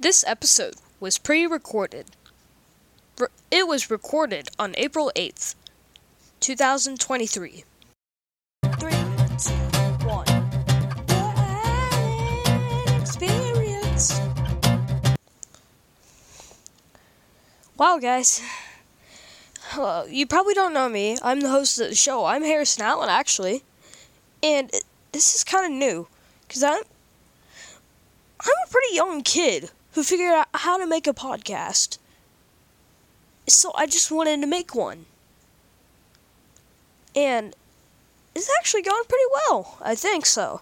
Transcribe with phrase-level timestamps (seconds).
[0.00, 2.06] This episode was pre recorded.
[3.50, 5.56] It was recorded on April 8th,
[6.40, 7.64] 2023.
[8.78, 8.90] Three,
[9.36, 9.52] two,
[10.06, 10.24] one.
[12.98, 14.18] Experience.
[17.76, 18.40] Wow, guys.
[19.64, 20.06] Hello.
[20.06, 21.18] You probably don't know me.
[21.22, 22.24] I'm the host of the show.
[22.24, 23.64] I'm Harrison Allen, actually.
[24.42, 26.08] And it, this is kind of new.
[26.48, 26.84] Because I'm,
[28.40, 31.98] I'm a pretty young kid who figured out how to make a podcast.
[33.48, 35.06] So I just wanted to make one.
[37.16, 37.54] And
[38.34, 39.78] it's actually going pretty well.
[39.82, 40.60] I think so.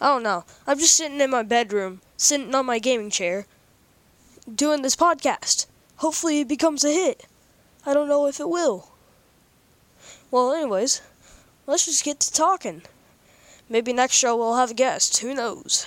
[0.00, 0.44] I don't know.
[0.66, 3.46] I'm just sitting in my bedroom, sitting on my gaming chair,
[4.52, 5.66] doing this podcast.
[5.96, 7.26] Hopefully it becomes a hit.
[7.86, 8.88] I don't know if it will.
[10.30, 11.00] Well, anyways,
[11.66, 12.82] let's just get to talking.
[13.68, 15.18] Maybe next show we'll have a guest.
[15.18, 15.86] Who knows?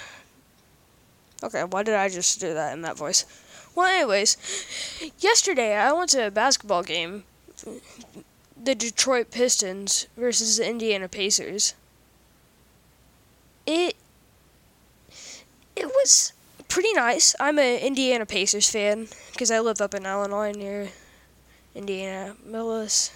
[1.43, 3.25] Okay, why did I just do that in that voice?
[3.73, 4.37] Well, anyways,
[5.19, 7.23] yesterday I went to a basketball game.
[8.61, 11.73] The Detroit Pistons versus the Indiana Pacers.
[13.65, 13.95] It
[15.75, 16.33] it was
[16.67, 17.35] pretty nice.
[17.39, 20.89] I'm an Indiana Pacers fan because I live up in Illinois near
[21.73, 23.11] Indianapolis.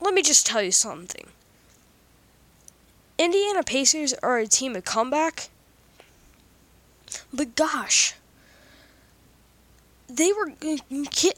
[0.00, 1.28] Let me just tell you something.
[3.16, 5.50] Indiana Pacers are a team of comeback.
[7.34, 8.14] But gosh,
[10.08, 10.52] they were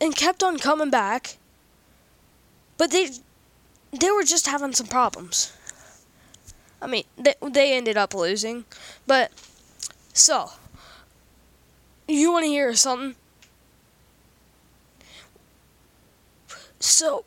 [0.00, 1.38] and kept on coming back.
[2.76, 3.08] But they
[3.98, 5.56] they were just having some problems.
[6.82, 8.66] I mean, they they ended up losing,
[9.06, 9.32] but
[10.12, 10.50] so
[12.06, 13.16] you want to hear something?
[16.78, 17.24] So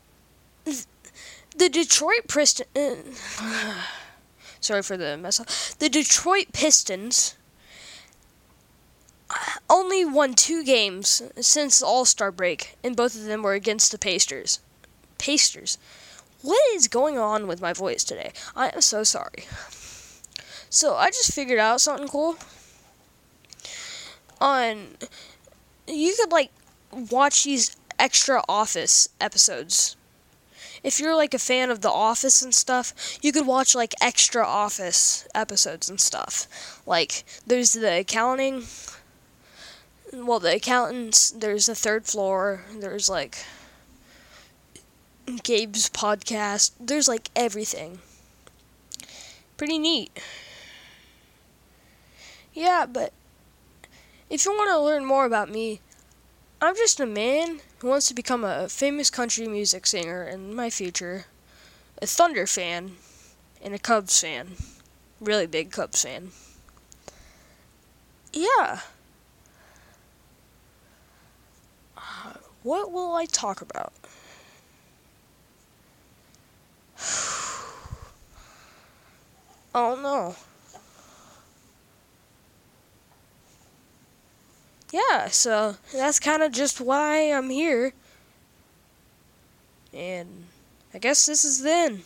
[1.56, 3.20] the Detroit Pistons.
[3.42, 3.82] Uh,
[4.60, 5.48] sorry for the mess up.
[5.78, 7.34] The Detroit Pistons
[9.70, 13.98] only won two games since All Star break, and both of them were against the
[13.98, 14.58] Pacers.
[15.16, 15.78] Pacers.
[16.42, 18.32] What is going on with my voice today?
[18.56, 19.44] I am so sorry.
[20.68, 22.36] So I just figured out something cool.
[24.40, 24.96] On
[25.86, 26.50] you could like
[26.92, 29.96] watch these extra Office episodes.
[30.82, 34.46] If you're like a fan of The Office and stuff, you could watch like extra
[34.46, 36.80] Office episodes and stuff.
[36.86, 38.64] Like there's the accounting
[40.12, 43.38] well, the accountants, there's the third floor, there's like
[45.26, 48.00] Gabe's podcast, there's like everything.
[49.56, 50.18] Pretty neat.
[52.52, 53.12] Yeah, but
[54.28, 55.80] if you want to learn more about me,
[56.60, 60.68] I'm just a man who wants to become a famous country music singer in my
[60.70, 61.26] future,
[62.02, 62.96] a Thunder fan,
[63.62, 64.56] and a Cubs fan.
[65.20, 66.32] Really big Cubs fan.
[68.32, 68.80] Yeah.
[72.62, 73.92] What will I talk about?
[79.74, 80.36] oh no.
[84.92, 87.92] Yeah, so that's kind of just why I'm here.
[89.94, 90.46] And
[90.92, 92.02] I guess this is then.